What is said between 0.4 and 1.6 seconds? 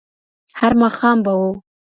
هر ماښام به وو